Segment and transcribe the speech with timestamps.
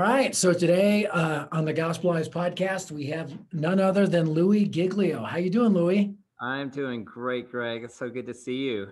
[0.00, 0.34] All right.
[0.34, 5.22] So today uh, on the Gospelize podcast, we have none other than Louie Giglio.
[5.22, 6.14] How you doing, Louie?
[6.40, 7.84] I'm doing great, Greg.
[7.84, 8.88] It's so good to see you.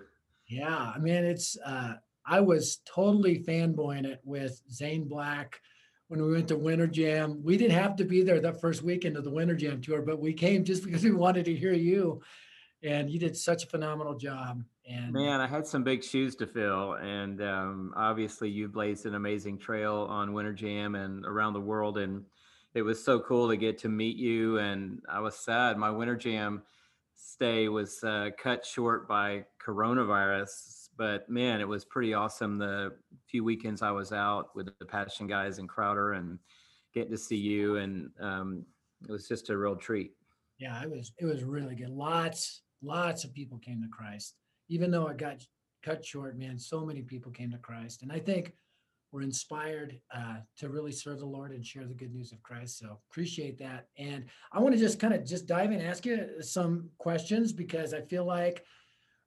[0.49, 1.95] Yeah, I mean, it's uh,
[2.27, 5.59] I was totally fanboying it with Zane Black
[6.09, 7.41] when we went to Winter Jam.
[7.43, 10.21] We didn't have to be there that first weekend of the Winter Jam tour, but
[10.21, 12.21] we came just because we wanted to hear you.
[12.83, 14.63] And you did such a phenomenal job.
[14.89, 19.15] And man, I had some big shoes to fill, and um, obviously you blazed an
[19.15, 22.25] amazing trail on Winter Jam and around the world, and
[22.75, 24.59] it was so cool to get to meet you.
[24.59, 26.63] And I was sad my Winter Jam
[27.15, 32.57] stay was uh, cut short by coronavirus, but man, it was pretty awesome.
[32.57, 32.95] The
[33.27, 36.39] few weekends I was out with the Passion guys and Crowder, and
[36.95, 38.65] getting to see you, and um,
[39.07, 40.13] it was just a real treat.
[40.59, 41.91] Yeah, it was it was really good.
[41.91, 44.35] Lots lots of people came to Christ.
[44.69, 45.43] Even though it got
[45.83, 48.03] cut short, man, so many people came to Christ.
[48.03, 48.53] And I think
[49.11, 52.79] we're inspired uh, to really serve the Lord and share the good news of Christ.
[52.79, 53.87] So appreciate that.
[53.97, 57.95] And I want to just kind of just dive in ask you some questions because
[57.95, 58.65] I feel like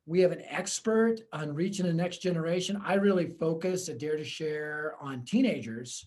[0.06, 2.82] we have an expert on reaching the next generation.
[2.86, 6.06] I really focus at Dare 2 Share on teenagers.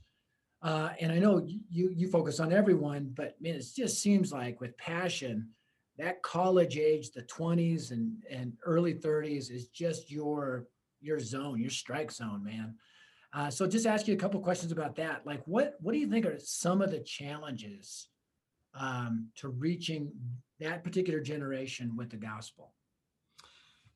[0.62, 4.60] Uh, and I know you you focus on everyone, but man, it just seems like
[4.60, 5.50] with passion,
[5.98, 10.67] that college age, the 20s and, and early 30s is just your
[11.00, 12.75] your zone, your strike zone, man.
[13.34, 15.27] Uh, so just ask you a couple questions about that.
[15.27, 18.09] Like what what do you think are some of the challenges
[18.78, 20.11] um, to reaching
[20.61, 22.72] that particular generation with the gospel?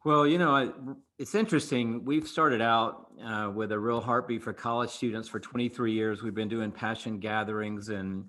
[0.04, 2.04] Well, you know, it's interesting.
[2.04, 6.22] We've started out uh, with a real heartbeat for college students for 23 years.
[6.22, 8.24] We've been doing passion gatherings and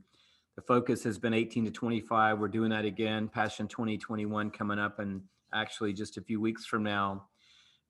[0.60, 2.38] the focus has been 18 to 25.
[2.38, 5.22] We're doing that again, Passion 2021 coming up and
[5.54, 7.28] actually just a few weeks from now.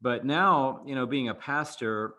[0.04, 2.14] But now, you know, being a pastor,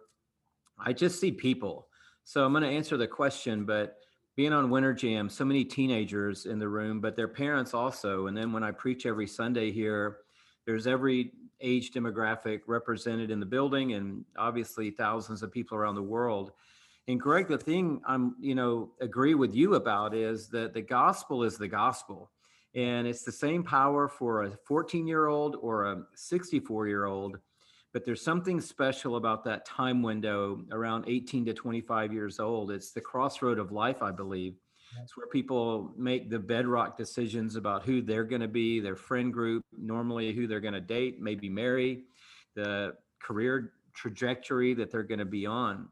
[0.76, 1.86] I just see people.
[2.24, 3.98] So I'm going to answer the question, but
[4.34, 8.26] being on Winter Jam, so many teenagers in the room, but their parents also.
[8.26, 10.16] And then when I preach every Sunday here,
[10.66, 11.30] there's every
[11.60, 16.50] age demographic represented in the building and obviously thousands of people around the world.
[17.10, 21.43] And Greg, the thing I'm, you know, agree with you about is that the gospel
[21.43, 22.31] is the gospel.
[22.76, 27.38] And it's the same power for a 14 year old or a 64 year old.
[27.93, 32.70] But there's something special about that time window around 18 to 25 years old.
[32.70, 34.54] It's the crossroad of life, I believe.
[35.03, 39.32] It's where people make the bedrock decisions about who they're going to be, their friend
[39.32, 42.04] group, normally who they're going to date, maybe marry,
[42.54, 45.88] the career trajectory that they're going to be on.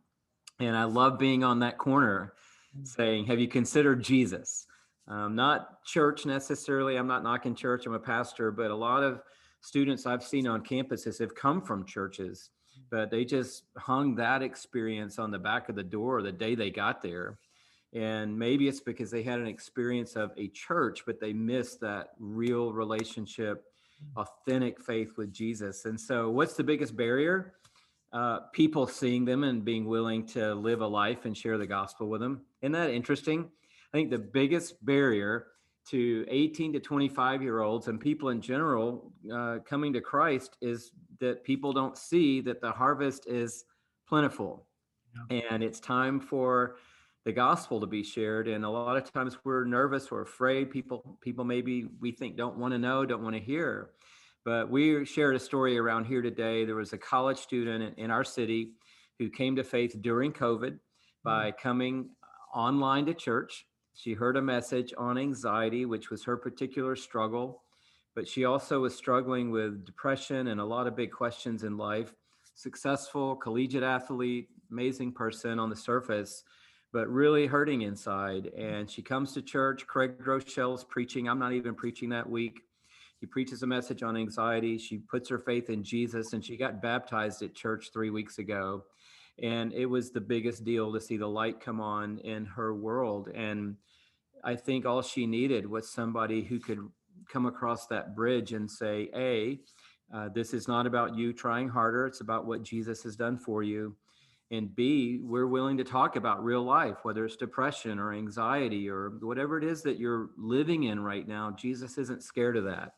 [0.61, 2.33] And I love being on that corner
[2.77, 2.87] mm.
[2.87, 4.67] saying, Have you considered Jesus?
[5.07, 6.97] Um, not church necessarily.
[6.97, 7.87] I'm not knocking church.
[7.87, 9.23] I'm a pastor, but a lot of
[9.61, 12.83] students I've seen on campuses have come from churches, mm.
[12.91, 16.71] but they just hung that experience on the back of the door the day they
[16.71, 17.39] got there.
[17.95, 22.09] And maybe it's because they had an experience of a church, but they missed that
[22.19, 23.65] real relationship,
[24.03, 24.21] mm.
[24.21, 25.85] authentic faith with Jesus.
[25.85, 27.55] And so, what's the biggest barrier?
[28.13, 32.09] Uh, people seeing them and being willing to live a life and share the gospel
[32.09, 32.43] with them.
[32.63, 33.51] Isn't that interesting?
[33.93, 35.47] I think the biggest barrier
[35.91, 40.93] to 18 to 25 year olds and people in general uh, coming to Christ is
[41.21, 43.65] that people don't see that the harvest is
[44.07, 44.67] plentiful
[45.31, 45.41] yeah.
[45.51, 46.77] and it's time for
[47.25, 51.19] the gospel to be shared and a lot of times we're nervous or afraid people
[51.21, 53.91] people maybe we think don't want to know don't want to hear
[54.49, 56.65] but we shared a story around here today.
[56.65, 58.71] There was a college student in our city
[59.19, 60.79] who came to faith during COVID
[61.23, 61.59] by mm.
[61.59, 62.09] coming
[62.55, 63.67] online to church.
[63.93, 67.61] She heard a message on anxiety, which was her particular struggle,
[68.15, 72.15] but she also was struggling with depression and a lot of big questions in life.
[72.55, 76.43] Successful collegiate athlete, amazing person on the surface,
[76.91, 78.47] but really hurting inside.
[78.57, 79.87] And she comes to church.
[79.87, 81.29] Craig Groeschel's preaching.
[81.29, 82.63] I'm not even preaching that week.
[83.21, 84.79] He preaches a message on anxiety.
[84.79, 88.85] She puts her faith in Jesus and she got baptized at church three weeks ago.
[89.43, 93.29] And it was the biggest deal to see the light come on in her world.
[93.35, 93.77] And
[94.45, 96.81] I think all she needed was somebody who could
[97.31, 99.61] come across that bridge and say, A,
[100.15, 102.07] uh, this is not about you trying harder.
[102.07, 103.95] It's about what Jesus has done for you.
[104.51, 109.11] And B, we're willing to talk about real life, whether it's depression or anxiety or
[109.21, 111.51] whatever it is that you're living in right now.
[111.51, 112.95] Jesus isn't scared of that.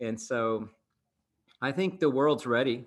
[0.00, 0.68] And so
[1.60, 2.86] I think the world's ready.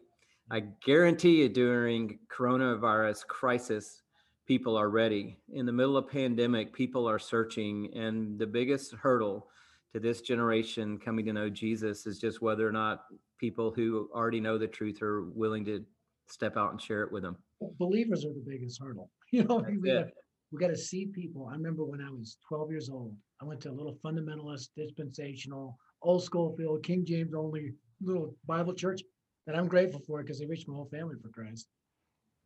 [0.52, 4.02] I guarantee you during coronavirus crisis,
[4.46, 5.38] people are ready.
[5.54, 7.92] In the middle of pandemic, people are searching.
[7.96, 9.48] And the biggest hurdle
[9.94, 13.06] to this generation coming to know Jesus is just whether or not
[13.40, 15.84] people who already know the truth are willing to
[16.28, 17.38] step out and share it with them.
[17.80, 19.10] Believers are the biggest hurdle.
[19.32, 20.12] You know, we have,
[20.52, 21.48] we got to see people.
[21.52, 25.78] I remember when I was 12 years old, I went to a little fundamentalist, dispensational,
[26.02, 29.02] old school field, King James only little Bible church
[29.48, 31.68] that I'm grateful for because they reached my whole family for Christ.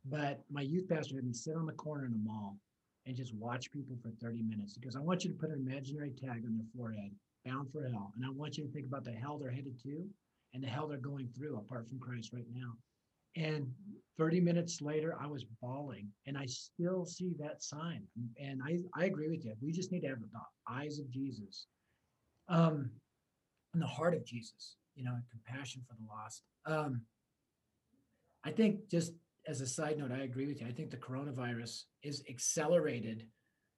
[0.04, 2.56] But my youth pastor had me sit on the corner in the mall
[3.06, 6.10] and just watch people for 30 minutes because I want you to put an imaginary
[6.10, 7.10] tag on their forehead,
[7.44, 8.12] bound for hell.
[8.16, 10.04] And I want you to think about the hell they're headed to
[10.54, 12.72] and the hell they're going through apart from Christ right now.
[13.36, 13.72] And
[14.18, 18.02] 30 minutes later, I was bawling, and I still see that sign.
[18.40, 19.54] And I, I agree with you.
[19.62, 20.26] We just need to have the
[20.68, 21.66] eyes of Jesus,
[22.48, 22.90] um,
[23.72, 24.76] and the heart of Jesus.
[24.96, 26.42] You know, compassion for the lost.
[26.66, 27.02] Um,
[28.44, 29.12] I think just
[29.46, 30.66] as a side note, I agree with you.
[30.66, 33.26] I think the coronavirus is accelerated,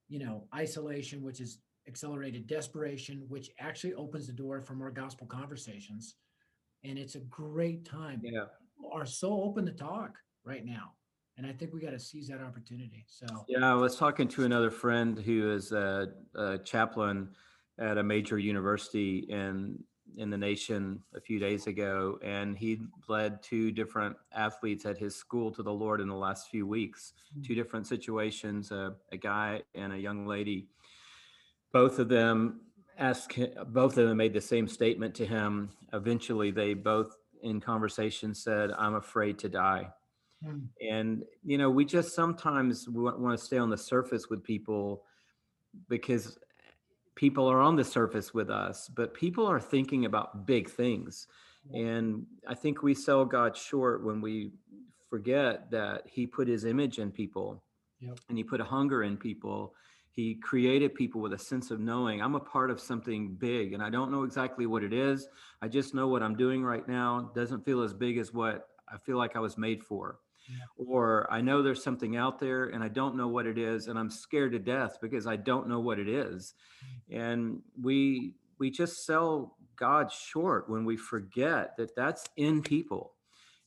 [0.09, 5.27] you know, isolation, which is accelerated desperation, which actually opens the door for more gospel
[5.27, 6.17] conversations.
[6.85, 8.21] And it's a great time.
[8.25, 8.45] Yeah.
[8.77, 10.93] People are so open to talk right now.
[11.39, 13.05] And I think we got to seize that opportunity.
[13.07, 17.29] So, yeah, I was talking to another friend who is a, a chaplain
[17.79, 19.83] at a major university in
[20.17, 25.15] in the nation a few days ago, and he led two different athletes at his
[25.17, 27.15] school to the Lord in the last few weeks.
[27.33, 27.47] Mm-hmm.
[27.47, 30.69] Two different situations: uh, a guy and a young lady.
[31.73, 32.61] Both of them
[32.99, 33.39] asked.
[33.69, 35.71] Both of them made the same statement to him.
[35.93, 39.89] Eventually, they both, in conversation, said, "I'm afraid to die."
[40.45, 40.67] Mm-hmm.
[40.91, 45.05] And you know, we just sometimes want to stay on the surface with people
[45.89, 46.39] because
[47.15, 51.27] people are on the surface with us, but people are thinking about big things.
[51.73, 54.51] And I think we sell God short when we
[55.09, 57.63] forget that He put His image in people
[58.01, 58.19] yep.
[58.29, 59.75] and He put a hunger in people.
[60.11, 63.83] He created people with a sense of knowing I'm a part of something big and
[63.83, 65.29] I don't know exactly what it is.
[65.63, 68.99] I just know what I'm doing right now doesn't feel as big as what I
[68.99, 70.19] feel like I was made for
[70.49, 70.57] yeah.
[70.77, 73.99] or I know there's something out there and I don't know what it is and
[73.99, 76.55] I'm scared to death because I don't know what it is.
[77.11, 77.21] Mm.
[77.21, 83.15] And we we just sell God short when we forget that that's in people.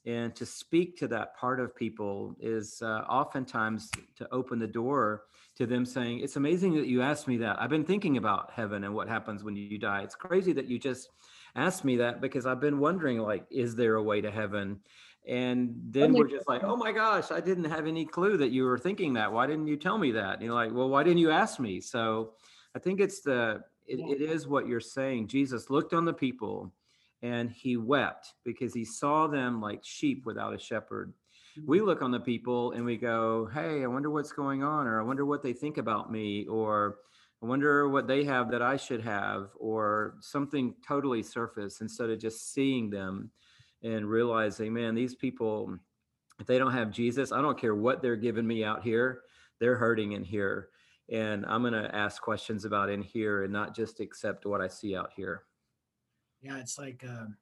[0.06, 5.24] And to speak to that part of people is uh, oftentimes to open the door
[5.57, 7.60] to them saying, It's amazing that you asked me that.
[7.60, 10.01] I've been thinking about heaven and what happens when you die.
[10.04, 11.10] It's crazy that you just
[11.56, 14.80] asked me that because I've been wondering, like, is there a way to heaven?
[15.27, 18.63] And then we're just like oh my gosh i didn't have any clue that you
[18.63, 19.31] were thinking that.
[19.31, 20.42] Why didn't you tell me that?
[20.42, 21.81] You're like well why didn't you ask me?
[21.81, 22.33] So
[22.75, 25.27] i think it's the it, it is what you're saying.
[25.27, 26.74] Jesus looked on the people
[27.22, 31.13] and he wept because he saw them like sheep without a shepherd.
[31.66, 31.88] We mm-hmm.
[31.88, 35.04] look on the people and we go hey i wonder what's going on or i
[35.04, 36.98] wonder what they think about me or
[37.42, 42.19] i wonder what they have that i should have or something totally surface instead of
[42.19, 43.31] just seeing them
[43.85, 45.77] and realizing, man, these people,
[46.39, 49.21] if they don't have Jesus, I don't care what they're giving me out here,
[49.59, 50.69] they're hurting in here.
[51.11, 54.67] And I'm going to ask questions about in here and not just accept what I
[54.67, 55.43] see out here.
[56.41, 57.37] Yeah, it's like, um,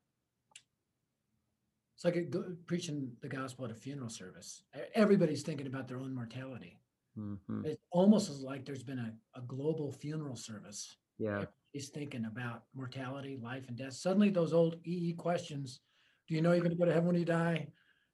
[1.95, 2.25] it's like a,
[2.65, 4.63] preaching the gospel at a funeral service.
[4.95, 6.77] Everybody's thinking about their own mortality.
[7.17, 7.65] Mm-hmm.
[7.65, 10.97] It's almost as like there's been a, a global funeral service.
[11.17, 11.45] Yeah.
[11.71, 13.93] He's thinking about mortality, life, and death.
[13.93, 15.79] Suddenly, those old EE questions
[16.27, 17.67] do you know you're going to go to heaven when you die?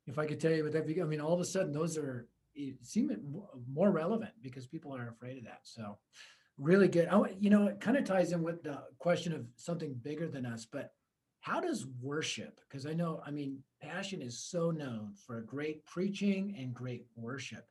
[0.07, 2.27] If I could tell you, but that, I mean, all of a sudden, those are
[2.81, 3.11] seem
[3.71, 5.59] more relevant because people are afraid of that.
[5.63, 5.97] So,
[6.57, 7.07] really good.
[7.07, 10.45] I, you know, it kind of ties in with the question of something bigger than
[10.45, 10.91] us, but
[11.41, 12.59] how does worship?
[12.67, 17.65] Because I know, I mean, Passion is so known for great preaching and great worship.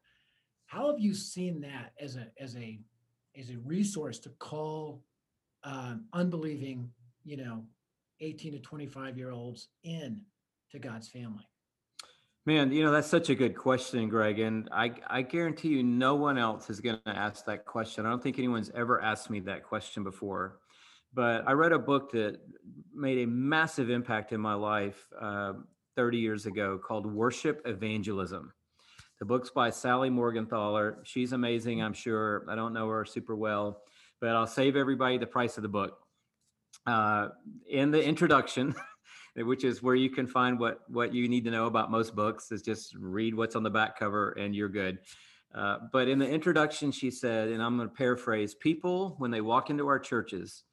[0.67, 2.79] How have you seen that as a as a
[3.39, 5.03] as a resource to call
[5.65, 6.91] um, unbelieving,
[7.25, 7.65] you know,
[8.21, 10.23] 18 to 25 year olds in
[10.73, 11.45] to God's family?
[12.47, 14.39] Man, you know, that's such a good question, Greg.
[14.39, 18.07] And I, I guarantee you, no one else is going to ask that question.
[18.07, 20.59] I don't think anyone's ever asked me that question before.
[21.13, 22.39] But I read a book that
[22.95, 25.55] made a massive impact in my life uh,
[25.97, 28.53] 30 years ago called Worship Evangelism.
[29.19, 30.99] The book's by Sally Morgenthaler.
[31.03, 32.47] She's amazing, I'm sure.
[32.49, 33.83] I don't know her super well,
[34.21, 35.99] but I'll save everybody the price of the book
[36.89, 37.29] uh,
[37.69, 38.75] in the introduction,
[39.37, 42.51] which is where you can find what what you need to know about most books,
[42.51, 44.99] is just read what's on the back cover and you're good.
[45.55, 49.43] Uh, but in the introduction, she said, and I'm going to paraphrase: people when they
[49.43, 50.65] walk into our churches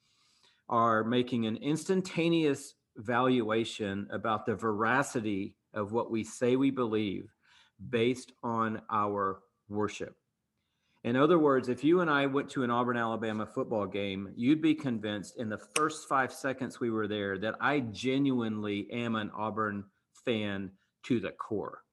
[0.69, 7.29] are making an instantaneous valuation about the veracity of what we say we believe
[7.89, 10.15] based on our worship.
[11.05, 14.59] In other words, if you and I went to an Auburn, Alabama football game, you'd
[14.59, 19.29] be convinced in the first five seconds we were there that I genuinely am an
[19.37, 19.83] Auburn
[20.25, 20.71] fan
[21.03, 21.83] to the core.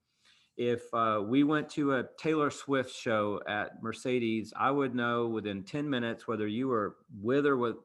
[0.57, 5.63] if uh, we went to a Taylor Swift show at Mercedes, I would know within
[5.63, 7.75] 10 minutes whether you were with or with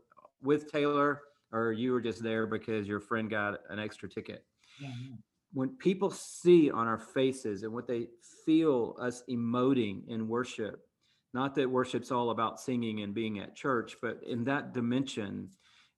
[0.42, 1.20] with Taylor
[1.52, 4.46] or you were just there because your friend got an extra ticket.
[4.80, 5.16] Yeah, yeah.
[5.52, 8.08] When people see on our faces and what they
[8.46, 10.87] feel us emoting in worship,
[11.34, 15.50] not that worship's all about singing and being at church, but in that dimension,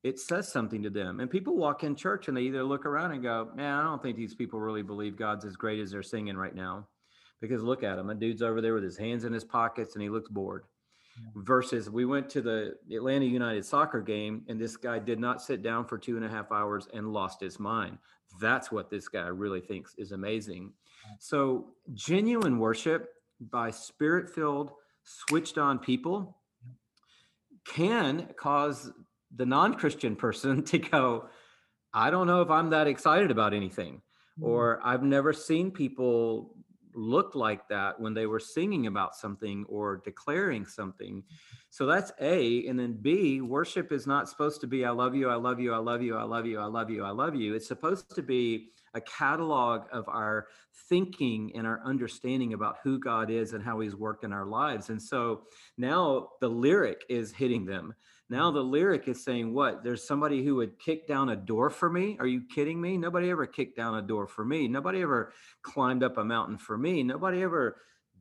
[0.03, 1.21] it says something to them.
[1.21, 4.03] And people walk in church and they either look around and go, Man, I don't
[4.03, 6.89] think these people really believe God's as great as they're singing right now.
[7.41, 8.11] Because look at him.
[8.11, 10.65] A dude's over there with his hands in his pockets and he looks bored.
[11.17, 11.43] Yeah.
[11.45, 15.63] Versus we went to the Atlanta United soccer game and this guy did not sit
[15.63, 17.99] down for two and a half hours and lost his mind.
[18.41, 20.73] That's what this guy really thinks is amazing.
[21.19, 23.09] So, genuine worship
[23.41, 24.73] by spirit filled,
[25.05, 26.37] switched on people
[27.67, 28.91] can cause
[29.35, 31.29] the non-Christian person to go,
[31.93, 34.03] I don't know if I'm that excited about anything.
[34.39, 34.47] Mm.
[34.47, 36.55] Or I've never seen people
[36.95, 41.23] look like that when they were singing about something or declaring something.
[41.71, 42.67] So that's A.
[42.67, 45.73] And then B, worship is not supposed to be, I love you, I love you,
[45.73, 47.55] I love you, I love you, I love you, I love you.
[47.55, 50.47] It's supposed to be a catalog of our
[50.89, 54.91] thinking and our understanding about who God is and how he's worked in our lives.
[54.91, 55.43] And so
[55.79, 57.95] now the lyric is hitting them.
[58.29, 58.55] Now mm.
[58.55, 59.85] the lyric is saying, What?
[59.85, 62.17] There's somebody who would kick down a door for me?
[62.21, 62.97] Are you kidding me?
[62.97, 64.69] Nobody ever kicked down a door for me.
[64.69, 65.33] Nobody ever
[65.63, 67.03] climbed up a mountain for me.
[67.03, 67.77] Nobody ever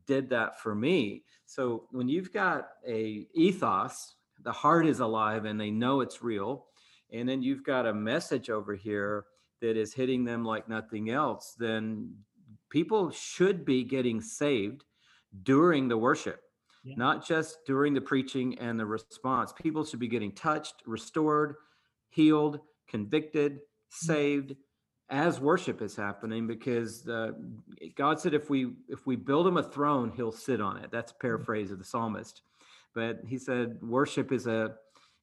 [0.08, 1.24] did that for me.
[1.46, 6.66] So when you've got a ethos, the heart is alive and they know it's real,
[7.12, 9.26] and then you've got a message over here
[9.62, 12.13] that is hitting them like nothing else, then
[12.70, 14.84] people should be getting saved
[15.44, 16.42] during the worship
[16.84, 16.96] Yeah.
[16.98, 19.54] not just during the preaching and the response.
[19.54, 21.56] People should be getting touched, restored,
[22.10, 24.56] healed, convicted, saved
[25.10, 27.32] as worship is happening because uh,
[27.96, 30.89] God said if we if we build him a throne, he'll sit on it.
[30.92, 32.42] That's a paraphrase of the psalmist.
[32.96, 34.75] But he said worship is a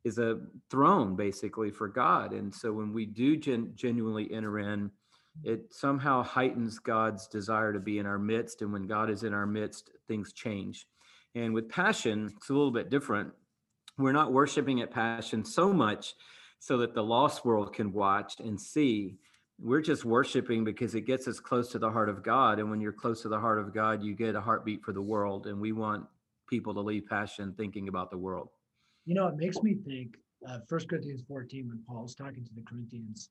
[0.07, 0.39] is a
[0.71, 2.33] throne basically for God.
[2.33, 4.93] And so when we do gen- genuinely enter in,
[5.43, 8.63] it somehow heightens God's desire to be in our midst.
[8.63, 10.87] And when God is in our midst, things change.
[11.35, 13.33] And with passion, it's a little bit different.
[13.99, 16.15] We're not worshiping at passion so much
[16.61, 19.17] so that the lost world can watch and see.
[19.59, 22.61] We're just worshiping because it gets us close to the heart of God.
[22.61, 25.03] And when you're close to the heart of God, you get a heartbeat for the
[25.03, 25.49] world.
[25.49, 26.07] And we want
[26.49, 28.51] people to leave passion thinking about the world.
[29.07, 32.63] You know, it makes me think uh, 1 Corinthians 14 when Paul's talking to the
[32.63, 33.31] Corinthians.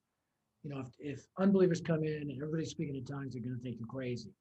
[0.64, 3.62] You know, if, if unbelievers come in and everybody's speaking in tongues, they're going to
[3.62, 4.32] think you're crazy.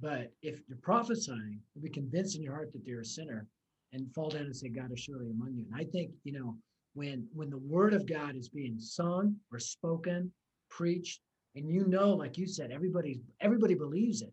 [0.00, 3.46] But if you're prophesying, you'll be convinced in your heart that they're a sinner
[3.92, 5.64] and fall down and say, God is surely among you.
[5.70, 6.56] And I think, you know,
[6.94, 10.30] when when the word of God is being sung or spoken,
[10.70, 11.20] preached,
[11.54, 14.32] and you know, like you said, everybody's everybody believes it.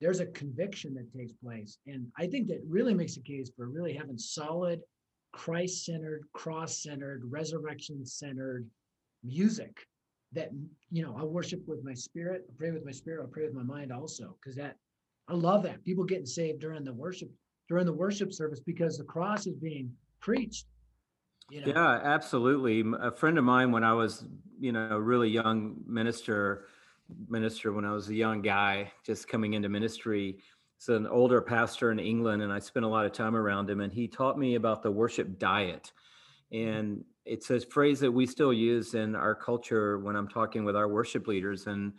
[0.00, 1.78] There's a conviction that takes place.
[1.86, 4.80] And I think that really makes a case for really having solid,
[5.34, 8.64] Christ-centered, cross-centered, resurrection-centered
[9.24, 9.86] music
[10.32, 10.50] that
[10.90, 13.54] you know I worship with my spirit, I pray with my spirit, I pray with
[13.54, 14.76] my mind also, because that
[15.28, 15.84] I love that.
[15.84, 17.30] People getting saved during the worship,
[17.68, 20.66] during the worship service because the cross is being preached.
[21.50, 21.72] You know?
[21.74, 22.84] Yeah, absolutely.
[23.00, 24.24] A friend of mine, when I was,
[24.60, 26.66] you know, a really young minister,
[27.28, 30.38] minister when I was a young guy, just coming into ministry,
[30.80, 33.80] is an older pastor in England, and I spent a lot of time around him,
[33.80, 35.92] and he taught me about the worship diet.
[36.52, 40.76] And it's a phrase that we still use in our culture when I'm talking with
[40.76, 41.66] our worship leaders.
[41.66, 41.94] And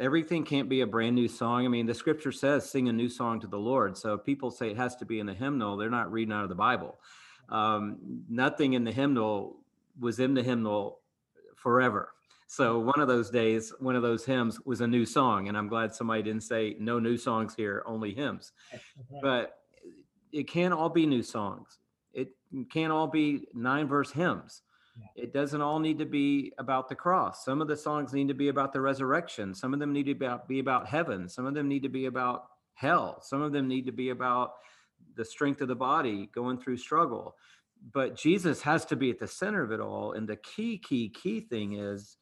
[0.00, 1.64] everything can't be a brand new song.
[1.64, 3.96] I mean, the scripture says sing a new song to the Lord.
[3.96, 6.42] So if people say it has to be in the hymnal, they're not reading out
[6.42, 6.98] of the Bible.
[7.50, 9.58] Um, nothing in the hymnal
[9.98, 11.00] was in the hymnal
[11.56, 12.12] forever.
[12.50, 15.46] So one of those days, one of those hymns was a new song.
[15.46, 18.50] And I'm glad somebody didn't say no new songs here, only hymns.
[18.74, 18.82] Okay.
[19.22, 19.58] But
[20.32, 21.78] it can't all be new songs.
[22.12, 22.30] It
[22.72, 24.62] can't all be nine verse hymns.
[24.96, 25.22] Yeah.
[25.22, 27.44] It doesn't all need to be about the cross.
[27.44, 29.54] Some of the songs need to be about the resurrection.
[29.54, 31.28] Some of them need to be about, be about heaven.
[31.28, 33.20] Some of them need to be about hell.
[33.22, 34.54] Some of them need to be about
[35.14, 37.36] the strength of the body going through struggle.
[37.92, 40.14] But Jesus has to be at the center of it all.
[40.14, 42.16] And the key, key, key thing is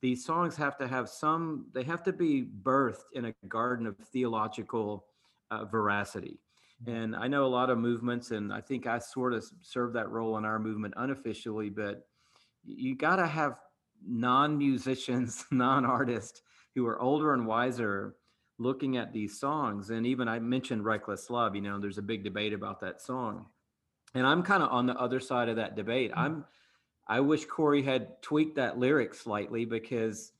[0.00, 3.96] these songs have to have some, they have to be birthed in a garden of
[3.96, 5.04] theological
[5.50, 6.38] uh, veracity.
[6.86, 10.08] And I know a lot of movements, and I think I sort of serve that
[10.08, 12.06] role in our movement unofficially, but
[12.64, 13.58] you got to have
[14.06, 16.40] non musicians, non artists
[16.74, 18.16] who are older and wiser
[18.58, 19.90] looking at these songs.
[19.90, 23.46] And even I mentioned Reckless Love, you know, there's a big debate about that song.
[24.14, 26.12] And I'm kind of on the other side of that debate.
[26.14, 26.44] I'm,
[27.10, 30.30] I wish Corey had tweaked that lyric slightly because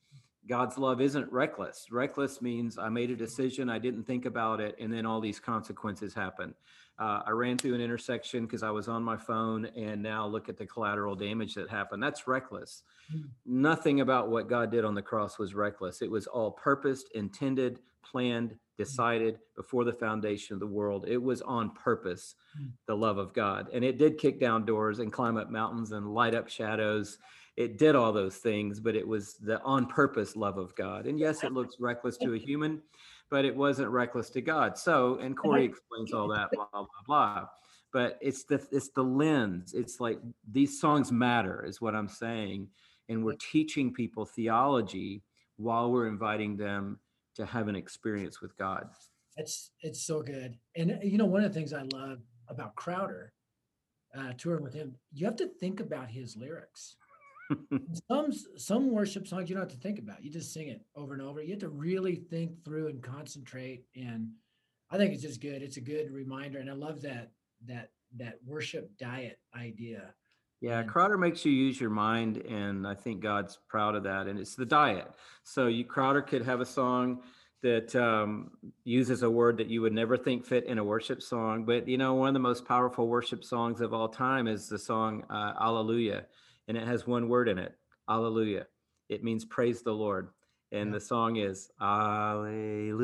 [0.47, 1.87] God's love isn't reckless.
[1.91, 5.37] Reckless means I made a decision, I didn't think about it, and then all these
[5.37, 6.55] consequences happen.
[6.97, 10.47] Uh, I ran through an intersection because I was on my phone, and now look
[10.47, 12.01] at the collateral damage that happened.
[12.01, 12.83] That's reckless.
[13.13, 13.25] Mm.
[13.45, 16.01] Nothing about what God did on the cross was reckless.
[16.01, 21.05] It was all purposed, intended, planned, decided before the foundation of the world.
[21.07, 22.71] It was on purpose, Mm.
[22.87, 23.69] the love of God.
[23.73, 27.17] And it did kick down doors and climb up mountains and light up shadows
[27.57, 31.05] it did all those things, but it was the on purpose love of God.
[31.05, 32.81] And yes, it looks reckless to a human,
[33.29, 34.77] but it wasn't reckless to God.
[34.77, 37.47] So, and Corey explains all that, blah, blah, blah.
[37.91, 39.73] But it's the it's the lens.
[39.73, 40.19] It's like
[40.49, 42.69] these songs matter, is what I'm saying.
[43.09, 45.21] And we're teaching people theology
[45.57, 46.99] while we're inviting them
[47.35, 48.89] to have an experience with God.
[49.37, 50.57] It's it's so good.
[50.75, 53.33] And you know, one of the things I love about Crowder,
[54.17, 56.95] uh, touring with him, you have to think about his lyrics.
[58.11, 60.23] some some worship songs you don't have to think about.
[60.23, 61.41] You just sing it over and over.
[61.41, 63.85] You have to really think through and concentrate.
[63.95, 64.29] And
[64.89, 65.61] I think it's just good.
[65.61, 66.59] It's a good reminder.
[66.59, 67.31] And I love that
[67.65, 70.13] that that worship diet idea.
[70.61, 74.27] Yeah, Crowder makes you use your mind, and I think God's proud of that.
[74.27, 75.11] And it's the diet.
[75.43, 77.23] So you Crowder could have a song
[77.63, 78.51] that um,
[78.83, 81.65] uses a word that you would never think fit in a worship song.
[81.65, 84.77] But you know, one of the most powerful worship songs of all time is the
[84.77, 86.25] song uh, "Alleluia,"
[86.67, 87.75] and it has one word in it,
[88.07, 88.67] "Alleluia."
[89.09, 90.29] It means praise the Lord,
[90.71, 90.93] and Yeah.
[90.93, 91.69] the song is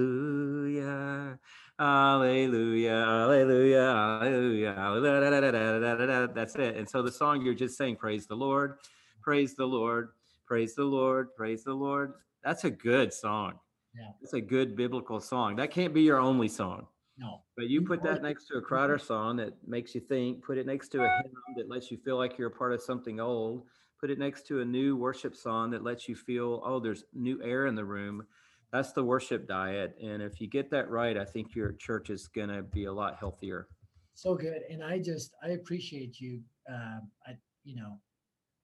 [0.07, 1.39] "Alleluia."
[1.79, 6.27] Hallelujah, hallelujah, hallelujah, hallelujah.
[6.33, 6.75] That's it.
[6.75, 8.79] And so the song you're just saying, praise the Lord,
[9.21, 10.09] praise the Lord,
[10.47, 12.13] praise the Lord, praise the Lord.
[12.43, 13.59] That's a good song.
[13.95, 14.09] Yeah.
[14.21, 15.55] It's a good biblical song.
[15.57, 16.87] That can't be your only song.
[17.19, 17.41] No.
[17.55, 20.57] But you You put that next to a Crowder song that makes you think, put
[20.57, 23.19] it next to a hymn that lets you feel like you're a part of something
[23.19, 23.65] old,
[23.99, 27.41] put it next to a new worship song that lets you feel, oh, there's new
[27.43, 28.23] air in the room.
[28.71, 29.95] That's the worship diet.
[30.01, 32.93] And if you get that right, I think your church is going to be a
[32.93, 33.67] lot healthier.
[34.13, 37.31] so good and i just i appreciate you um i
[37.63, 37.99] you know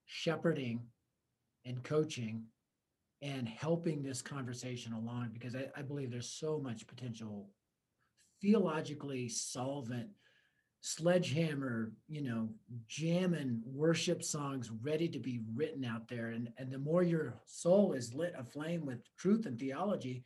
[0.06, 0.82] shepherding
[1.66, 2.44] and coaching
[3.22, 7.50] and helping this conversation along because i, I believe there's so much potential
[8.42, 10.10] theologically solvent
[10.86, 12.50] sledgehammer you know
[12.90, 17.94] jamming worship songs ready to be written out there and and the more your soul
[17.94, 20.26] is lit aflame with truth and theology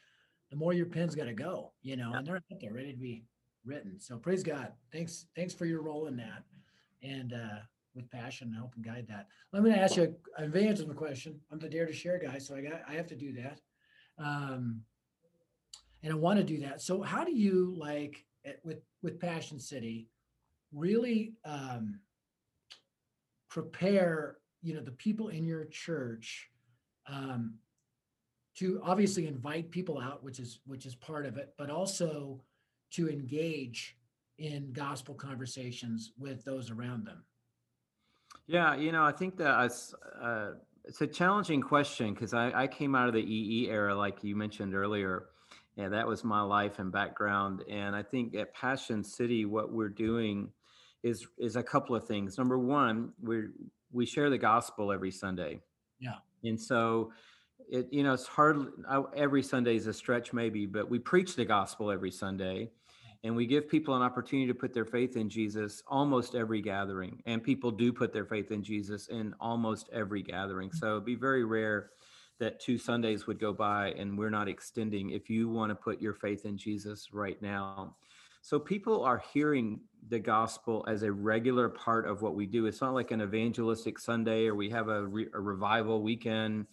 [0.49, 2.97] the more your pen's got to go you know and they're out there ready to
[2.97, 3.23] be
[3.67, 3.99] written.
[3.99, 4.71] So praise God.
[4.91, 6.43] Thanks, thanks for your role in that.
[7.03, 7.59] And uh
[7.95, 9.25] with passion, help and guide that.
[9.53, 11.39] Let me ask you an evangelism question.
[11.51, 13.59] I'm the dare to share guy, so I got I have to do that.
[14.17, 14.81] Um
[16.03, 16.81] and I want to do that.
[16.81, 18.25] So how do you like
[18.63, 20.07] with with Passion City
[20.77, 21.99] really um
[23.49, 26.49] prepare, you know, the people in your church
[27.07, 27.55] um
[28.55, 32.41] to obviously invite people out, which is which is part of it, but also
[32.91, 33.97] to engage
[34.37, 37.23] in gospel conversations with those around them.
[38.45, 39.51] Yeah, you know, I think that
[40.21, 40.51] uh,
[40.85, 44.35] it's a challenging question because I, I came out of the EE era, like you
[44.35, 45.25] mentioned earlier,
[45.75, 47.63] and that was my life and background.
[47.69, 50.49] And I think at Passion City, what we're doing
[51.07, 52.37] is is a couple of things.
[52.37, 53.43] Number one, we
[53.91, 55.61] we share the gospel every Sunday.
[55.99, 56.15] Yeah.
[56.43, 57.11] And so,
[57.69, 58.67] it you know, it's hard.
[59.15, 62.69] Every Sunday is a stretch, maybe, but we preach the gospel every Sunday
[63.23, 67.21] and we give people an opportunity to put their faith in Jesus almost every gathering.
[67.25, 70.71] And people do put their faith in Jesus in almost every gathering.
[70.71, 71.89] So it'd be very rare
[72.39, 75.99] that two Sundays would go by and we're not extending if you want to put
[75.99, 77.95] your faith in Jesus right now.
[78.47, 82.65] So people are hearing the gospel as a regular part of what we do.
[82.65, 86.65] It's not like an evangelistic Sunday or we have a, re- a revival weekend.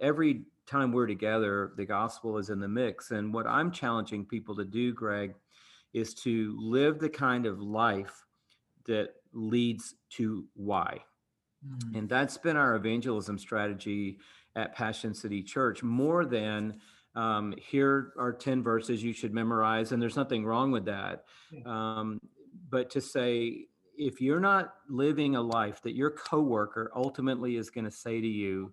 [0.00, 3.12] Every time we're together, the gospel is in the mix.
[3.12, 5.36] And what I'm challenging people to do, Greg,
[5.92, 8.24] is to live the kind of life
[8.88, 10.98] that leads to why.
[11.64, 14.18] Mm, And that's been our evangelism strategy
[14.56, 16.80] at Passion City Church more than
[17.14, 21.24] um, here are 10 verses you should memorize, and there's nothing wrong with that.
[21.66, 22.20] Um,
[22.70, 27.84] but to say, if you're not living a life that your coworker ultimately is going
[27.84, 28.72] to say to you,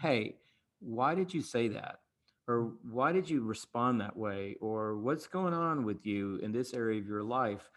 [0.00, 0.36] hey,
[0.80, 1.96] why did you say that?
[2.46, 4.56] Or why did you respond that way?
[4.60, 7.68] Or what's going on with you in this area of your life?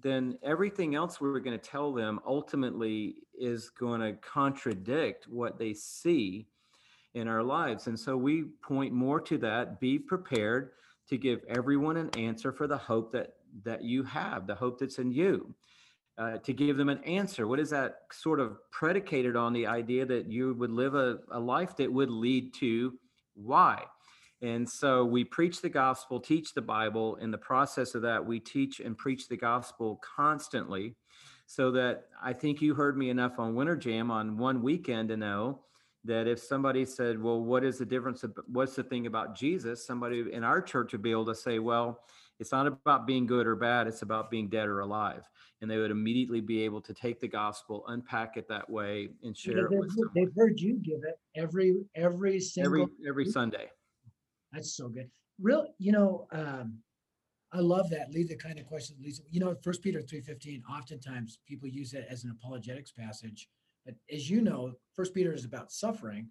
[0.00, 5.74] Then everything else we're going to tell them ultimately is going to contradict what they
[5.74, 6.46] see
[7.14, 7.86] in our lives.
[7.86, 10.70] And so we point more to that be prepared
[11.08, 14.98] to give everyone an answer for the hope that that you have, the hope that's
[14.98, 15.54] in you.
[16.18, 17.46] Uh, to give them an answer.
[17.46, 21.40] What is that sort of predicated on the idea that you would live a, a
[21.40, 22.92] life that would lead to
[23.34, 23.84] why?
[24.42, 27.16] And so we preach the gospel, teach the Bible.
[27.16, 30.94] In the process of that, we teach and preach the gospel constantly.
[31.46, 35.16] So that I think you heard me enough on Winter Jam on one weekend to
[35.16, 35.60] know
[36.04, 38.24] that if somebody said, Well, what is the difference?
[38.24, 39.84] Of, what's the thing about Jesus?
[39.86, 42.00] Somebody in our church would be able to say, Well,
[42.38, 45.28] it's not about being good or bad, it's about being dead or alive.
[45.60, 49.36] And they would immediately be able to take the gospel, unpack it that way, and
[49.36, 50.10] share it They've, with someone.
[50.14, 52.82] they've heard you give it every, every single.
[52.82, 53.66] every every Sunday.
[54.52, 55.10] That's so good.
[55.38, 56.78] Real, you know, um,
[57.52, 58.10] I love that.
[58.12, 59.20] Lead the kind of question that leads.
[59.30, 60.62] You know, First Peter three fifteen.
[60.70, 63.48] Oftentimes, people use it as an apologetics passage,
[64.12, 66.28] as you know, First Peter is about suffering,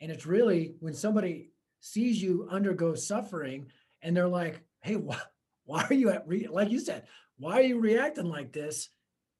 [0.00, 3.66] and it's really when somebody sees you undergo suffering,
[4.02, 5.18] and they're like, "Hey, why,
[5.64, 7.06] why are you at re-, like you said?
[7.38, 8.88] Why are you reacting like this?"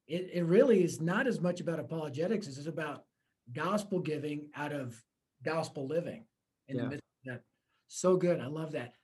[0.06, 3.04] It it really is not as much about apologetics as it's about
[3.52, 5.00] gospel giving out of
[5.42, 6.24] gospel living
[6.68, 6.82] in Yeah.
[6.84, 7.42] the midst of that.
[7.88, 8.40] So good.
[8.40, 8.94] I love that.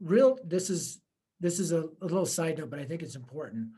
[0.00, 1.00] Real, this is
[1.40, 3.68] this is a, a little side note, but I think it's important.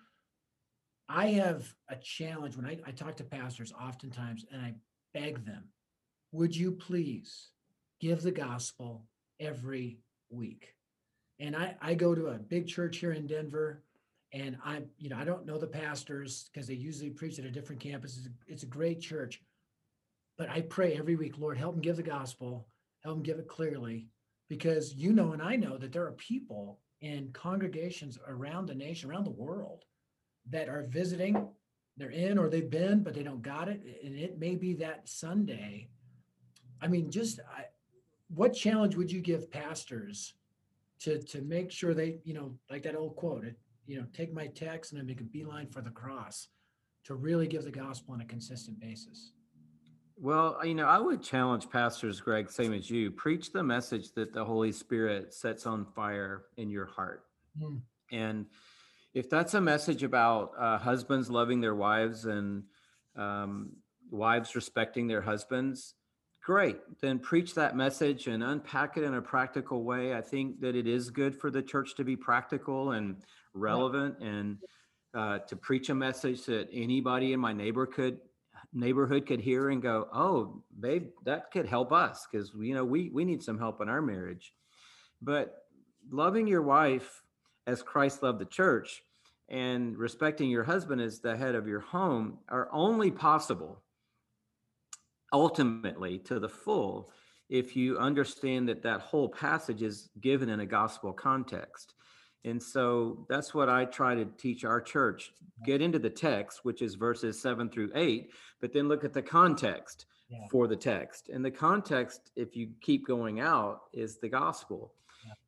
[1.09, 4.75] I have a challenge when I, I talk to pastors oftentimes and I
[5.13, 5.65] beg them,
[6.33, 7.51] would you please
[8.01, 9.05] give the gospel
[9.39, 9.99] every
[10.31, 10.75] week?
[11.39, 13.83] And I, I go to a big church here in Denver
[14.33, 17.51] and I, you know, I don't know the pastors because they usually preach at a
[17.51, 18.17] different campus.
[18.17, 19.43] It's a, it's a great church.
[20.39, 22.67] But I pray every week, Lord, help them give the gospel,
[23.05, 24.07] help them give it clearly,
[24.49, 29.11] because you know and I know that there are people in congregations around the nation,
[29.11, 29.85] around the world,
[30.51, 31.49] that are visiting.
[31.97, 33.83] They're in or they've been, but they don't got it.
[34.03, 35.89] And it may be that Sunday.
[36.81, 37.65] I mean, just I,
[38.35, 40.35] what challenge would you give pastors
[41.01, 44.33] to to make sure they, you know, like that old quote, it, you know, take
[44.33, 46.49] my text and I make a beeline for the cross
[47.05, 49.33] to really give the gospel on a consistent basis?
[50.17, 53.11] Well, you know, I would challenge pastors, Greg, same as you.
[53.11, 57.25] Preach the message that the Holy Spirit sets on fire in your heart.
[57.61, 57.81] Mm.
[58.13, 58.47] And
[59.15, 62.65] if that's a message about uh, husbands loving their wives and
[63.17, 63.73] um,
[64.11, 65.95] wives respecting their husbands,
[66.43, 66.79] great.
[67.01, 70.15] Then preach that message and unpack it in a practical way.
[70.15, 73.17] I think that it is good for the church to be practical and
[73.55, 74.59] relevant and
[75.15, 78.19] uh, to preach a message that anybody in my neighbor could
[78.73, 83.11] neighborhood could hear and go, "Oh, babe, that could help us because you know we
[83.11, 84.55] we need some help in our marriage."
[85.21, 85.67] But
[86.11, 87.23] loving your wife
[87.67, 89.03] as Christ loved the church
[89.49, 93.83] and respecting your husband as the head of your home are only possible
[95.33, 97.11] ultimately to the full
[97.49, 101.95] if you understand that that whole passage is given in a gospel context.
[102.45, 105.33] And so that's what I try to teach our church.
[105.65, 109.23] Get into the text, which is verses seven through eight, but then look at the
[109.23, 110.49] context Yeah.
[110.51, 111.29] for the text.
[111.29, 114.95] And the context, if you keep going out, is the gospel.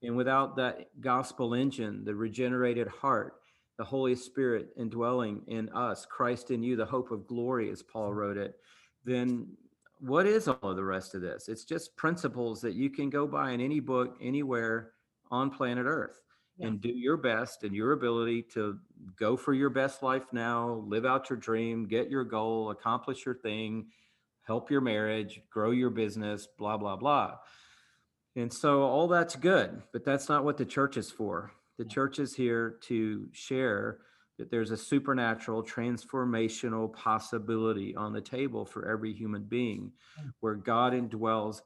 [0.02, 3.34] And without that gospel engine, the regenerated heart,
[3.76, 8.12] the Holy Spirit indwelling in us, Christ in you, the hope of glory, as Paul
[8.14, 8.56] wrote it,
[9.04, 9.48] then
[10.00, 11.48] what is all of the rest of this?
[11.48, 14.92] It's just principles that you can go by in any book, anywhere
[15.30, 16.20] on planet Earth
[16.58, 16.68] Yeah.
[16.68, 18.78] and do your best and your ability to
[19.16, 23.34] go for your best life now, live out your dream, get your goal, accomplish your
[23.36, 23.90] thing,
[24.42, 27.38] help your marriage, grow your business, blah, blah, blah.
[28.36, 31.52] And so all that's good, but that's not what the church is for.
[31.78, 33.98] The church is here to share
[34.38, 40.32] that there's a supernatural transformational possibility on the table for every human being Mm.
[40.40, 41.62] where God indwells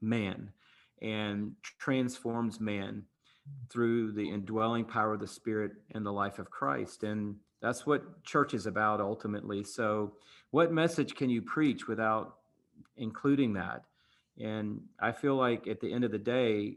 [0.00, 0.52] man
[1.00, 3.04] and transforms man
[3.68, 7.04] through the indwelling power of the spirit and the life of Christ.
[7.04, 9.64] And that's what church is about ultimately.
[9.64, 10.16] So
[10.50, 12.36] what message can you preach without
[12.96, 13.84] including that?
[14.42, 16.76] And I feel like at the end of the day,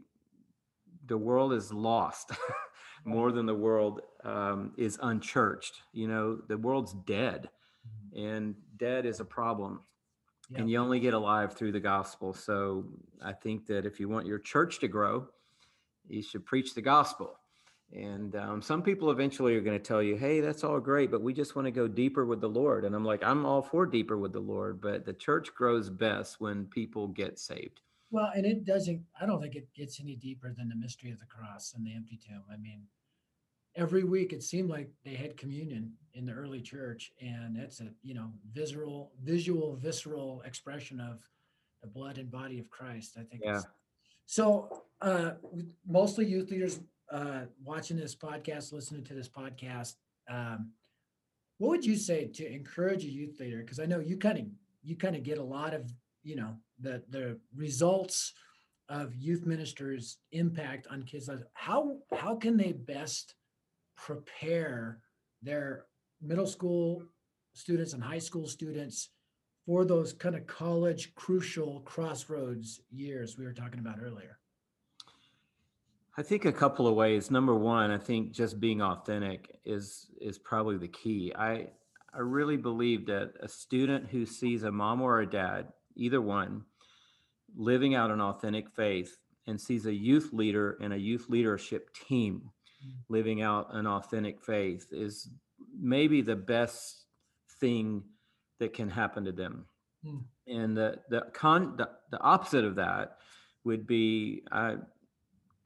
[1.06, 2.32] the world is lost
[3.04, 5.82] more than the world um, is unchurched.
[5.92, 7.48] You know, the world's dead,
[8.16, 9.80] and dead is a problem.
[10.54, 12.34] And you only get alive through the gospel.
[12.34, 12.84] So
[13.22, 15.26] I think that if you want your church to grow,
[16.06, 17.38] you should preach the gospel.
[17.92, 21.22] And um, some people eventually are going to tell you, hey, that's all great, but
[21.22, 22.84] we just want to go deeper with the Lord.
[22.84, 26.40] And I'm like, I'm all for deeper with the Lord, but the church grows best
[26.40, 27.80] when people get saved.
[28.10, 31.20] Well, and it doesn't, I don't think it gets any deeper than the mystery of
[31.20, 32.42] the cross and the empty tomb.
[32.52, 32.82] I mean,
[33.76, 37.88] every week it seemed like they had communion in the early church, and that's a,
[38.02, 41.20] you know, visceral, visual, visceral expression of
[41.82, 43.16] the blood and body of Christ.
[43.18, 43.42] I think.
[43.44, 43.60] Yeah.
[44.26, 45.32] So, uh,
[45.86, 46.80] mostly youth leaders
[47.14, 49.94] uh, watching this podcast, listening to this podcast,
[50.28, 50.72] um,
[51.58, 53.58] what would you say to encourage a youth leader?
[53.58, 54.44] Because I know you kind of
[54.82, 55.90] you kind of get a lot of
[56.24, 58.32] you know the the results
[58.88, 63.36] of youth ministers' impact on kids' lives, how how can they best
[63.96, 64.98] prepare
[65.40, 65.86] their
[66.20, 67.04] middle school
[67.52, 69.10] students and high school students
[69.66, 74.40] for those kind of college crucial crossroads years we were talking about earlier?
[76.16, 77.30] I think a couple of ways.
[77.30, 81.32] Number one, I think just being authentic is is probably the key.
[81.36, 81.68] I
[82.12, 86.64] I really believe that a student who sees a mom or a dad, either one,
[87.56, 92.50] living out an authentic faith and sees a youth leader and a youth leadership team
[92.84, 92.92] Mm.
[93.08, 95.30] living out an authentic faith is
[95.78, 97.06] maybe the best
[97.60, 98.02] thing
[98.58, 99.66] that can happen to them.
[100.04, 100.24] Mm.
[100.46, 103.18] And the the con the, the opposite of that
[103.64, 104.76] would be I,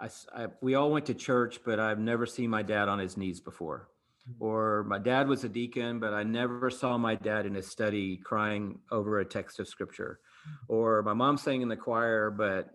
[0.01, 2.99] I s- I- we all went to church, but I've never seen my dad on
[2.99, 3.89] his knees before.
[4.29, 4.35] Mm.
[4.41, 8.17] Or my dad was a deacon, but I never saw my dad in his study
[8.17, 10.21] crying over a text of scripture.
[10.69, 12.71] Or my mom sang in the choir, but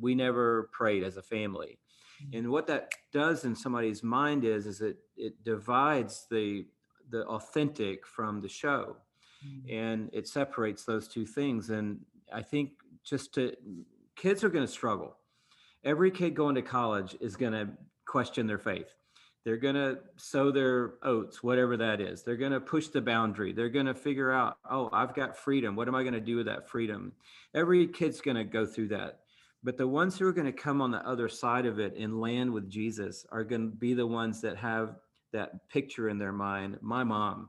[0.00, 1.78] we never prayed as a family.
[2.24, 2.38] Mm.
[2.38, 6.66] And what that does in somebody's mind is, is it it divides the
[7.10, 8.96] the authentic from the show
[9.68, 11.98] and it separates those two things and
[12.32, 12.70] i think
[13.04, 13.52] just to
[14.14, 15.16] kids are going to struggle
[15.84, 17.68] every kid going to college is going to
[18.06, 18.94] question their faith.
[19.44, 22.22] They're going to sow their oats whatever that is.
[22.22, 23.52] They're going to push the boundary.
[23.52, 25.74] They're going to figure out oh i've got freedom.
[25.74, 27.12] What am i going to do with that freedom?
[27.54, 29.20] Every kid's going to go through that.
[29.64, 32.20] But the ones who are going to come on the other side of it and
[32.20, 34.96] land with jesus are going to be the ones that have
[35.32, 37.48] that picture in their mind my mom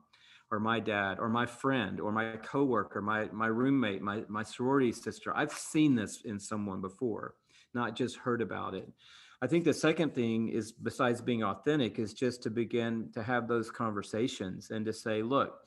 [0.54, 4.92] or my dad or my friend or my coworker, my my roommate, my my sorority
[4.92, 5.36] sister.
[5.36, 7.34] I've seen this in someone before,
[7.74, 8.90] not just heard about it.
[9.42, 13.48] I think the second thing is besides being authentic is just to begin to have
[13.48, 15.60] those conversations and to say, look,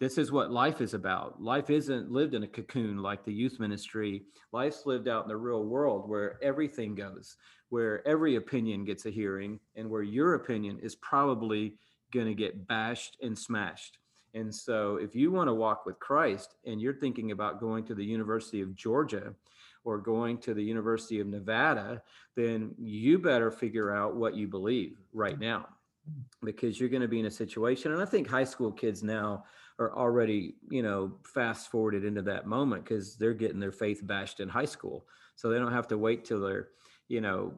[0.00, 1.42] this is what life is about.
[1.42, 4.22] Life isn't lived in a cocoon like the youth ministry.
[4.52, 7.36] Life's lived out in the real world where everything goes,
[7.68, 11.74] where every opinion gets a hearing, and where your opinion is probably
[12.12, 13.98] going to get bashed and smashed.
[14.34, 17.94] And so, if you want to walk with Christ and you're thinking about going to
[17.94, 19.34] the University of Georgia
[19.84, 22.02] or going to the University of Nevada,
[22.36, 25.42] then you better figure out what you believe right mm.
[25.42, 25.66] now
[26.42, 27.92] because you're going to be in a situation.
[27.92, 29.44] And I think high school kids now
[29.78, 34.40] are already, you know, fast forwarded into that moment because they're getting their faith bashed
[34.40, 35.06] in high school.
[35.36, 36.68] So they don't have to wait till they're,
[37.08, 37.54] you know,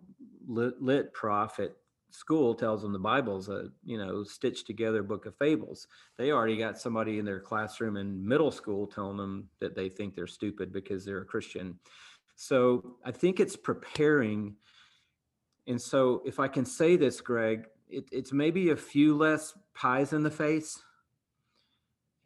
[0.46, 1.72] lit, lit prof at
[2.12, 5.86] school tells them the Bible's a, you know, stitched together book of fables.
[6.18, 10.14] They already got somebody in their classroom in middle school telling them that they think
[10.14, 11.78] they're stupid because they're a Christian.
[12.40, 14.56] So I think it's preparing.
[15.66, 20.14] And so if I can say this, Greg, it, it's maybe a few less pies
[20.14, 20.82] in the face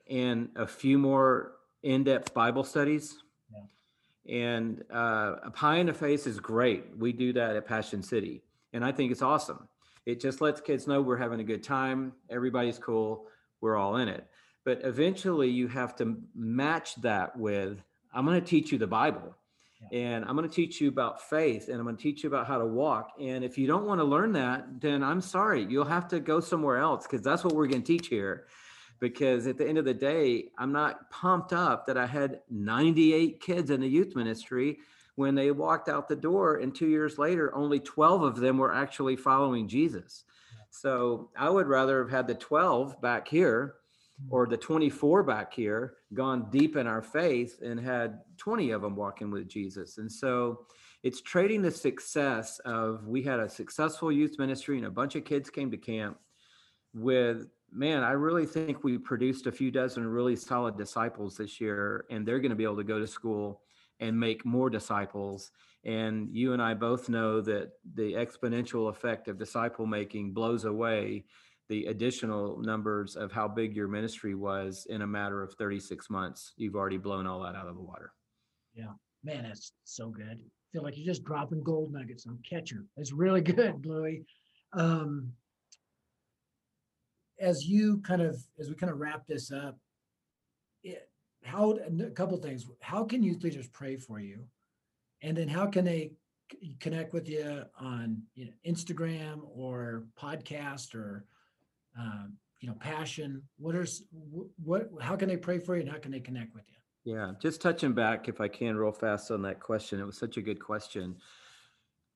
[0.09, 3.19] and a few more in-depth Bible studies.
[4.29, 6.97] And uh, a pie in the face is great.
[6.97, 9.69] We do that at Passion City, and I think it's awesome.
[10.07, 12.13] It just lets kids know we're having a good time.
[12.31, 13.27] Everybody's cool.
[13.61, 14.27] We're all in it.
[14.65, 17.83] But eventually, you have to match that with
[18.15, 19.37] I'm going to teach you the Bible.
[19.93, 22.47] And I'm going to teach you about faith and I'm going to teach you about
[22.47, 23.13] how to walk.
[23.21, 25.67] And if you don't want to learn that, then I'm sorry.
[25.69, 28.47] You'll have to go somewhere else because that's what we're going to teach here.
[29.01, 33.41] Because at the end of the day, I'm not pumped up that I had 98
[33.41, 34.79] kids in the youth ministry
[35.17, 36.57] when they walked out the door.
[36.57, 40.25] And two years later, only 12 of them were actually following Jesus.
[40.71, 43.75] So I would rather have had the 12 back here
[44.31, 48.97] or the 24 back here gone deep in our faith and had 20 of them
[48.97, 49.99] walking with Jesus.
[49.99, 50.67] And so
[51.03, 55.25] it's trading the success of we had a successful youth ministry and a bunch of
[55.25, 56.19] kids came to camp
[56.95, 62.05] with man, I really think we produced a few dozen really solid disciples this year
[62.09, 63.63] and they're going to be able to go to school
[64.01, 65.51] and make more disciples.
[65.85, 71.25] And you and I both know that the exponential effect of disciple making blows away
[71.69, 76.53] the additional numbers of how big your ministry was in a matter of 36 months.
[76.57, 78.13] You've already blown all that out of the water.
[78.75, 80.41] Yeah, man, that's so good.
[80.73, 82.85] feel like you're just dropping gold nuggets on catcher.
[82.97, 84.25] It's really good, Louie.
[84.73, 85.33] Um,
[87.41, 89.79] as you kind of as we kind of wrap this up,
[90.83, 91.09] it,
[91.43, 92.67] how a couple things.
[92.81, 94.45] How can youth leaders pray for you,
[95.23, 96.13] and then how can they
[96.81, 101.25] connect with you on you know, Instagram or podcast or
[101.99, 103.43] um, you know passion?
[103.59, 103.87] What are
[104.63, 104.89] what?
[105.01, 107.15] How can they pray for you, and how can they connect with you?
[107.15, 110.01] Yeah, just touching back, if I can, real fast on that question.
[110.01, 111.17] It was such a good question.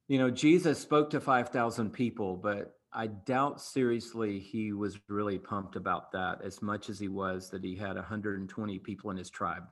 [0.09, 5.77] You know, Jesus spoke to 5,000 people, but I doubt seriously he was really pumped
[5.77, 9.65] about that as much as he was that he had 120 people in his tribe.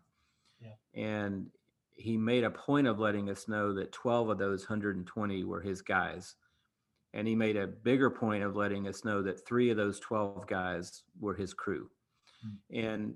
[0.60, 0.74] Yeah.
[1.02, 1.46] And
[1.92, 5.80] he made a point of letting us know that 12 of those 120 were his
[5.80, 6.34] guys.
[7.16, 10.46] And he made a bigger point of letting us know that three of those 12
[10.46, 11.88] guys were his crew.
[12.42, 12.76] Hmm.
[12.76, 13.14] And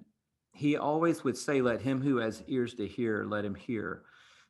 [0.55, 4.03] he always would say, Let him who has ears to hear, let him hear.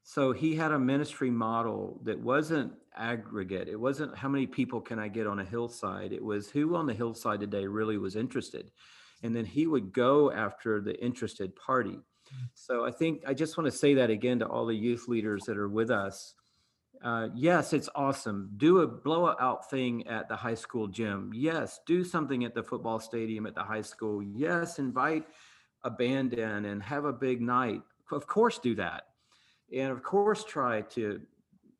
[0.04, 3.68] So he had a ministry model that wasn't aggregate.
[3.68, 6.12] It wasn't how many people can I get on a hillside.
[6.12, 8.70] It was who on the hillside today really was interested.
[9.22, 11.98] And then he would go after the interested party.
[12.30, 12.44] Hmm.
[12.54, 15.42] So I think I just want to say that again to all the youth leaders
[15.46, 16.34] that are with us.
[17.02, 18.50] Uh, yes, it's awesome.
[18.58, 21.32] Do a blowout thing at the high school gym.
[21.34, 24.22] Yes, do something at the football stadium at the high school.
[24.22, 25.24] Yes, invite
[25.82, 27.80] a band in and have a big night.
[28.12, 29.04] Of course, do that.
[29.74, 31.20] And of course, try to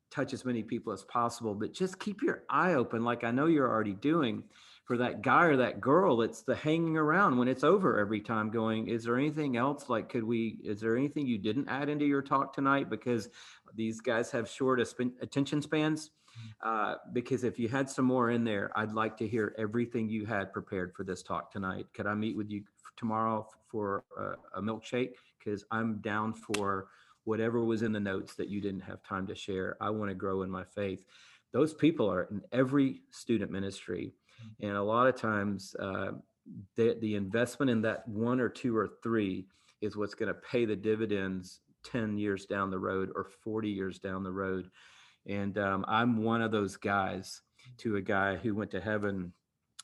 [0.09, 3.45] touch as many people as possible, but just keep your eye open, like I know
[3.45, 4.43] you're already doing,
[4.91, 8.49] for that guy or that girl it's the hanging around when it's over every time
[8.49, 9.87] going, is there anything else?
[9.87, 12.89] Like, could we, is there anything you didn't add into your talk tonight?
[12.89, 13.29] Because
[13.73, 16.09] these guys have short attention spans.
[16.61, 20.25] Uh, because if you had some more in there, I'd like to hear everything you
[20.25, 21.85] had prepared for this talk tonight.
[21.93, 22.61] Could I meet with you
[22.97, 25.13] tomorrow for a, a milkshake?
[25.39, 26.87] Because I'm down for
[27.23, 29.77] whatever was in the notes that you didn't have time to share.
[29.79, 31.05] I want to grow in my faith.
[31.53, 34.15] Those people are in every student ministry.
[34.59, 36.11] And a lot of times, uh,
[36.75, 39.45] the, the investment in that one or two or three
[39.81, 43.99] is what's going to pay the dividends 10 years down the road or 40 years
[43.99, 44.69] down the road.
[45.27, 47.41] And um, I'm one of those guys
[47.77, 49.33] to a guy who went to heaven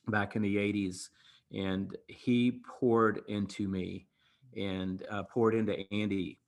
[0.07, 1.09] back in the 80s
[1.53, 4.07] and he poured into me
[4.55, 6.39] and uh, poured into Andy.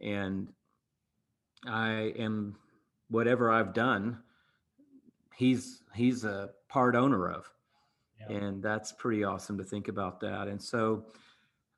[0.00, 0.48] And
[1.66, 2.56] I am
[3.08, 4.18] whatever I've done,
[5.34, 7.50] he's he's a part owner of.
[8.20, 8.36] Yeah.
[8.36, 10.48] And that's pretty awesome to think about that.
[10.48, 11.06] And so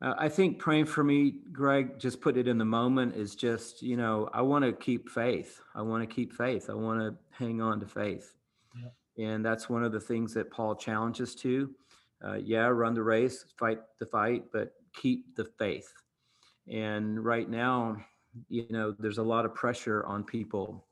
[0.02, 3.82] uh, I think praying for me, Greg, just put it in the moment is just,
[3.82, 5.60] you know, I want to keep faith.
[5.74, 6.70] I want to keep faith.
[6.70, 8.34] I want to hang on to faith.
[9.18, 11.70] And that's one of the things that Paul challenges to.
[12.24, 15.92] Uh, yeah, run the race, fight the fight, but keep the faith.
[16.70, 17.96] And right now,
[18.48, 20.86] you know, there's a lot of pressure on people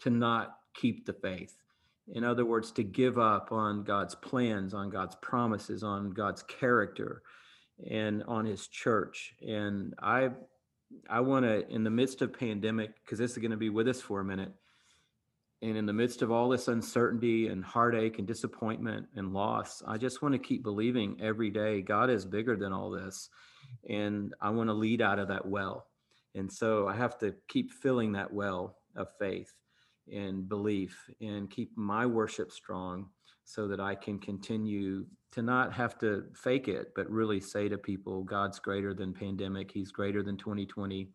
[0.00, 1.56] to not keep the faith.
[2.12, 7.22] In other words, to give up on God's plans, on God's promises, on God's character,
[7.88, 9.34] and on His church.
[9.40, 10.30] And I,
[11.08, 13.88] I want to, in the midst of pandemic, because this is going to be with
[13.88, 14.52] us for a minute,
[15.62, 19.98] and in the midst of all this uncertainty and heartache and disappointment and loss, I
[19.98, 23.28] just want to keep believing every day God is bigger than all this,
[23.88, 25.86] and I want to lead out of that well.
[26.34, 29.52] And so I have to keep filling that well of faith
[30.12, 33.08] and belief and keep my worship strong
[33.44, 37.78] so that I can continue to not have to fake it, but really say to
[37.78, 39.70] people, God's greater than pandemic.
[39.70, 41.08] He's greater than 2020.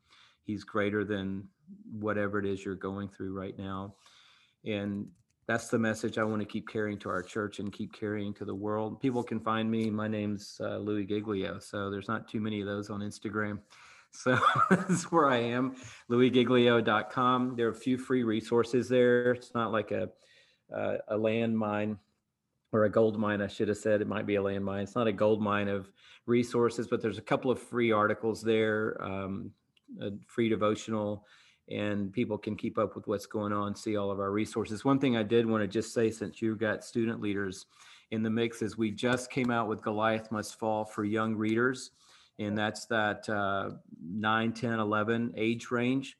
[0.43, 1.47] He's greater than
[1.91, 3.95] whatever it is you're going through right now.
[4.65, 5.07] And
[5.47, 8.45] that's the message I want to keep carrying to our church and keep carrying to
[8.45, 8.99] the world.
[8.99, 9.89] People can find me.
[9.89, 11.59] My name's uh, Louie Giglio.
[11.59, 13.59] So there's not too many of those on Instagram.
[14.15, 15.75] So that's where I am,
[16.09, 17.55] louiegiglio.com.
[17.55, 19.33] There are a few free resources there.
[19.33, 20.09] It's not like a,
[20.75, 21.97] uh, a landmine
[22.71, 24.01] or a gold mine, I should have said.
[24.01, 24.83] It might be a landmine.
[24.83, 25.91] It's not a gold mine of
[26.25, 29.51] resources, but there's a couple of free articles there, um,
[30.01, 31.25] a free devotional,
[31.69, 34.83] and people can keep up with what's going on, see all of our resources.
[34.83, 37.65] One thing I did want to just say, since you've got student leaders
[38.11, 41.91] in the mix, is we just came out with Goliath Must Fall for young readers
[42.39, 43.71] and that's that uh,
[44.01, 46.17] 9 10 11 age range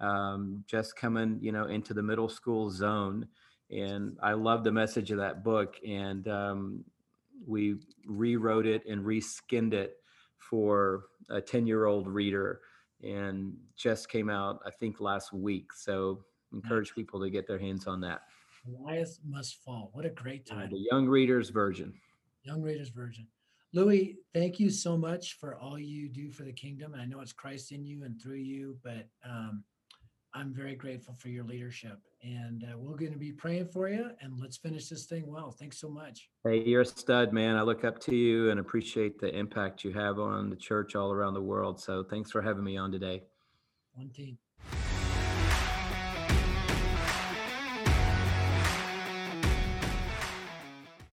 [0.00, 3.26] um, just coming you know into the middle school zone
[3.70, 6.84] and i love the message of that book and um,
[7.46, 7.76] we
[8.06, 9.96] rewrote it and reskinned it
[10.38, 12.60] for a 10 year old reader
[13.02, 17.86] and just came out i think last week so encourage people to get their hands
[17.86, 18.22] on that
[18.66, 19.90] Goliath must fall.
[19.92, 20.70] What a great uh, time.
[20.70, 21.94] the young readers version
[22.48, 23.26] Young Readers version.
[23.74, 26.94] Louie, thank you so much for all you do for the kingdom.
[26.98, 29.62] I know it's Christ in you and through you, but um,
[30.34, 31.98] I'm very grateful for your leadership.
[32.22, 34.10] And uh, we're going to be praying for you.
[34.22, 35.50] And let's finish this thing well.
[35.50, 36.30] Thanks so much.
[36.44, 37.56] Hey, you're a stud, man.
[37.56, 41.12] I look up to you and appreciate the impact you have on the church all
[41.12, 41.78] around the world.
[41.78, 43.22] So thanks for having me on today.
[43.92, 44.38] One team.